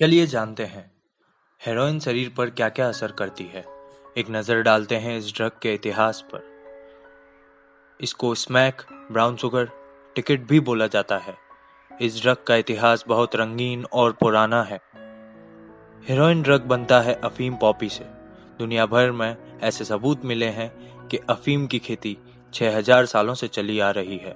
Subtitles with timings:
[0.00, 0.92] चलिए जानते हैं।
[1.66, 3.64] हेरोइन शरीर पर क्या क्या असर करती है?
[4.18, 6.40] एक नज़र डालते हैं इस ड्रग के इतिहास पर।
[8.00, 8.82] इसको स्मैक
[9.12, 9.70] ब्राउन शुगर
[10.16, 11.34] टिकट भी बोला जाता है।
[12.00, 14.80] इस ड्रग का इतिहास बहुत रंगीन और पुराना है।
[16.08, 18.04] हेरोइन ड्रग बनता है अफीम पॉपी से।
[18.58, 22.18] दुनिया भर में ऐसे सबूत मिले हैं कि अफीम की खेती
[22.52, 24.32] 6000 सालों से चली आ रही है।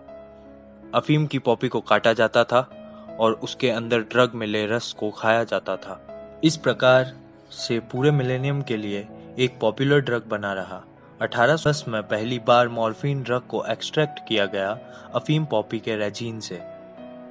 [0.94, 2.83] अफीम की पॉपी को काटा जाता था
[3.20, 6.00] और उसके अंदर ड्रग मिले, रस को खाया जाता था।
[6.44, 7.12] इस प्रकार
[7.50, 9.06] से पूरे मिलेनियम के लिए
[9.38, 10.82] एक पॉपुलर ड्रग बना रहा।
[11.22, 14.78] अठारह में पहली बार मॉर्फिन ड्रग को एक्सट्रैक्ट किया गया
[15.14, 16.60] अफीम पॉपी के रेजीन से।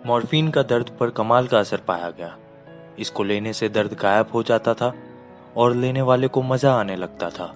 [0.05, 2.35] मॉर्फिन का दर्द पर कमाल का असर पाया गया।
[2.99, 4.93] इसको लेने से दर्द गायब हो जाता था
[5.57, 7.53] और लेने वाले को मज़ा आने लगता था।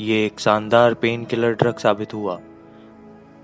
[0.00, 2.38] ये एक शानदार पेन किलर ड्रग साबित हुआ।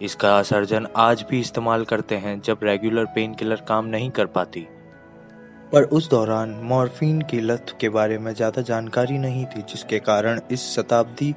[0.00, 4.66] इसका सर्जन आज भी इस्तेमाल करते हैं जब रेगुलर पेन किलर काम नहीं कर पाती।
[5.72, 10.40] पर उस दौरान मॉर्फिन की लत के बारे में ज़्यादा जानकारी नहीं थी, जिसके कारण
[10.50, 11.34] इस शताब्दी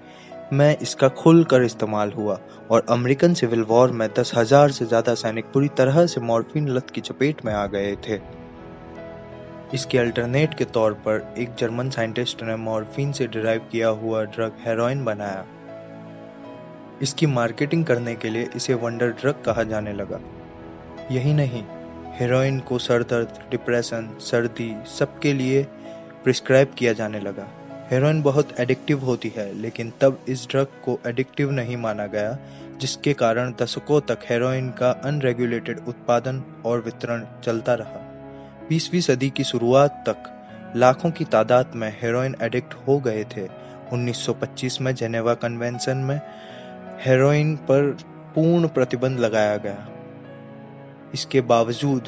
[0.54, 2.40] में इसका खुलकर इस्तेमाल हुआ
[2.72, 6.90] और अमेरिकन सिविल वॉर में दस हज़ार से ज़्यादा सैनिक पूरी तरह से मॉर्फिन लत
[6.90, 8.20] की चपेट में आ गए थे।
[9.74, 14.58] इसके अल्टरनेट के तौर पर एक जर्मन साइंटिस्ट ने मॉर्फिन से डिराइव किया हुआ ड्रग
[14.66, 15.46] हेरोइन बनाया।
[17.02, 20.20] इसकी मार्केटिंग करने के लिए इसे वंडर ड्रग कहा जाने लगा।
[21.12, 21.64] यही नहीं
[22.14, 25.64] हेरोइन को सर दर्द डिप्रेशन सर्दी, सबके लिए
[26.24, 27.48] प्रिस्क्राइब किया जाने लगा।
[27.92, 32.38] हेरोइन बहुत एडिक्टिव होती है, लेकिन तब इस ड्रग को एडिक्टिव नहीं माना गया,
[32.78, 38.00] जिसके कारण दशकों तक हेरोइन का अनरेगुलेटेड उत्पादन और वितरण चलता रहा।
[38.70, 40.30] बीसवीं सदी की शुरुआत तक
[40.76, 43.48] लाखों की तादाद में हेरोइन एडिक्ट हो गए थे।
[43.94, 46.22] 1925 में जेनेवा कन्वेंशन में
[47.06, 47.90] हेरोइन पर
[48.36, 49.88] पूर्ण प्रतिबंध लगाया गया।
[51.14, 52.08] इसके बावजूद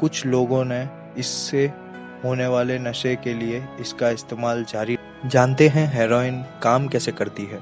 [0.00, 0.86] कुछ लोगों ने
[1.18, 1.64] इससे
[2.24, 7.58] होने वाले नशे के लिए इसका इस्तेमाल जारी जानते हैं हेरोइन काम कैसे करती है।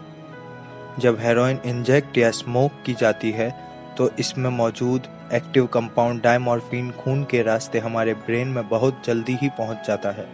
[0.99, 3.51] जब हेरोइन इंजेक्ट या स्मोक की जाती है
[3.99, 9.49] तो इसमें मौजूद एक्टिव कंपाउंड डायमॉर्फिन खून के रास्ते हमारे ब्रेन में बहुत जल्दी ही
[9.49, 10.27] पहुँच जाता है।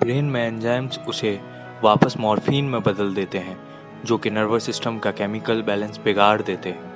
[0.00, 1.38] ब्रेन में एंजाइम्स उसे
[1.84, 3.56] वापस मॉर्फिन में बदल देते हैं।
[4.04, 6.92] जो कि नर्वस सिस्टम का केमिकल बैलेंस बिगाड़ देते हैं।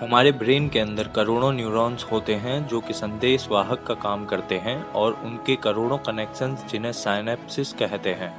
[0.00, 4.54] हमारे ब्रेन के अंदर करोड़ों न्यूरॉन्स होते हैं जो कि संदेश वाहक का काम करते
[4.54, 8.32] हैं और उनके करोड़ों कनेक्शंस जिन्हें साइनेप्सिस कहते हैं।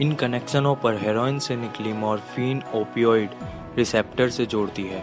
[0.00, 3.30] इन कनेक्शनों पर हेरोइन से निकली मॉर्फिन ओपियोइड
[3.76, 5.02] रिसेप्टर से जोड़ती है,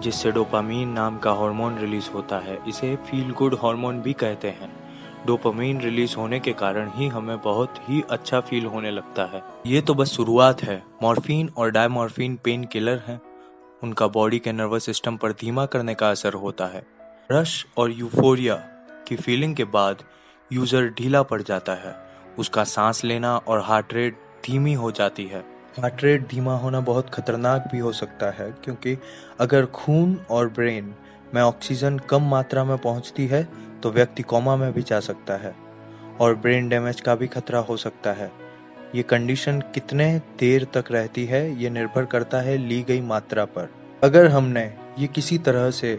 [0.00, 4.87] जिससे डोपामीन नाम का हार्मोन रिलीज़ होता है। इसे फील गुड हार्मोन भी कहते हैं।
[5.26, 9.80] डोपामीन रिलीज़ होने के कारण ही हमें बहुत ही अच्छा फील होने लगता है। ये
[9.80, 13.20] तो बस शुरुआत है। मॉर्फिन और डायमॉर्फिन पेन किलर हैं।
[13.82, 16.82] उनका बॉडी के नर्वस सिस्टम पर धीमा करने का असर होता है।
[17.32, 18.54] रश और यूफोरिया
[19.08, 20.02] की फीलिंग के बाद
[20.50, 21.94] यूज़र ढीला पड़ जाता है।
[22.38, 25.40] उसका सांस लेना और हार्ट रेट धीमी हो जाती है।
[25.80, 28.96] हार्ट रेट धीमा होना बहुत खतरनाक भी हो सकता है, क्योंकि
[29.40, 30.94] अगर खून और ब्रेन
[31.34, 33.42] में ऑक्सीजन कम मात्रा में पहुँचती है
[33.82, 35.54] तो व्यक्ति कोमा में भी जा सकता है,
[36.20, 38.30] और ब्रेन डैमेज का भी खतरा हो सकता है।
[38.94, 40.06] ये कंडीशन कितने
[40.38, 43.68] देर तक रहती है, ये निर्भर करता है ली गई मात्रा पर।
[44.02, 44.62] अगर हमने
[44.98, 45.98] ये किसी तरह से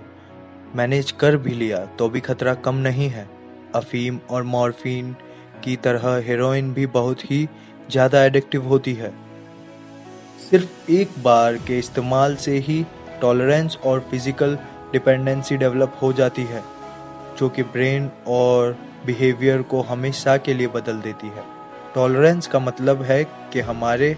[0.76, 3.28] मैनेज कर भी लिया तो भी खतरा कम नहीं है।
[3.76, 5.16] अफीम और मॉर्फिन
[5.64, 7.48] की तरह हेरोइन भी बहुत ही
[7.92, 9.14] ज़्यादा एडिक्टिव होती है।
[10.42, 12.84] सिर्फ़ एक बार के इस्तेमाल से ही
[13.22, 14.58] टॉलरेंस और फ़िज़िकल
[14.92, 16.64] डिपेंडेंसी डेवलप हो जाती है,
[17.38, 21.44] जो कि ब्रेन और बिहेवियर को हमेशा के लिए बदल देती है।
[21.96, 23.24] टॉलरेंस का मतलब है
[23.54, 24.16] कि हमारे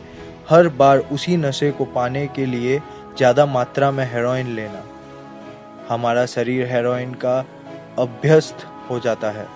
[0.49, 2.79] हर बार उसी नशे को पाने के लिए
[3.17, 4.83] ज़्यादा मात्रा में हेरोइन लेना।
[5.89, 7.37] हमारा शरीर हेरोइन का
[7.99, 9.47] अभ्यस्त हो जाता है।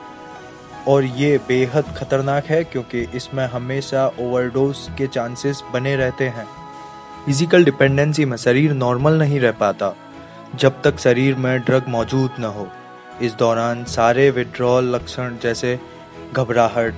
[0.87, 6.45] और ये बेहद खतरनाक है, क्योंकि इसमें हमेशा ओवरडोज के चांसेस बने रहते हैं।
[7.25, 9.93] फ़िज़िकल डिपेंडेंसी में शरीर नॉर्मल नहीं रह पाता।
[10.55, 12.67] जब तक शरीर में ड्रग मौजूद न हो।
[13.21, 15.79] इस दौरान सारे विड्रॉल लक्षण जैसे
[16.33, 16.93] घबराहट,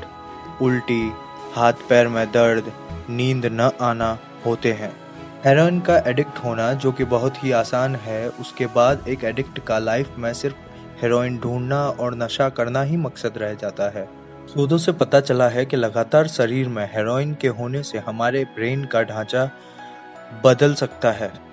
[0.61, 1.11] उल्टी,
[1.55, 2.71] हाथ पैर में दर्द,
[3.09, 4.93] नींद न आना होते हैं।
[5.45, 9.79] हेरोइन का एडिक्ट होना, जो कि बहुत ही आसान है, उसके बाद एक एडिक्ट का
[9.79, 10.55] लाइफ में सिर्फ़
[11.01, 14.05] हेरोइन ढूंढना और नशा करना ही मकसद रह जाता है।
[14.53, 18.85] शोधों से पता चला है कि लगातार शरीर में हेरोइन के होने से हमारे ब्रेन
[18.85, 19.49] का ढांचा
[20.45, 21.46] बदल सकता है।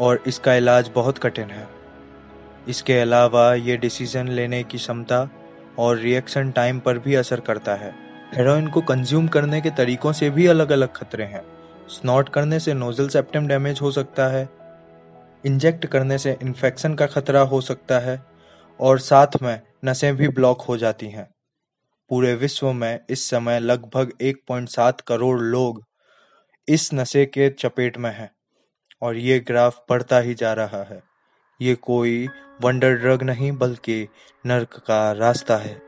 [0.00, 1.68] और इसका इलाज बहुत कठिन है।
[2.68, 5.30] इसके अलावा ये डिसीज़न लेने की क्षमता
[5.78, 7.94] और रिएक्शन टाइम पर भी असर करता है।
[8.34, 11.42] हेरोइन को कंज्यूम करने के तरीकों से भी अलग अलग खतरे हैं।
[11.88, 14.48] स्नॉट करने से नोजल सेप्टम डैमेज हो सकता है।
[15.46, 18.26] इंजेक्ट करने से इन्फेक्शन का खतरा हो सकता है
[18.80, 21.28] और साथ में नसें भी ब्लॉक हो जाती हैं।
[22.08, 25.84] पूरे विश्व में इस समय लगभग 1.7 करोड़ लोग
[26.68, 28.35] इस नशे के चपेट में हैं।
[29.02, 31.02] और ये ग्राफ बढ़ता ही जा रहा है।
[31.60, 32.28] ये कोई
[32.62, 34.08] वंडर ड्रग नहीं, बल्कि
[34.46, 35.85] नर्क का रास्ता है।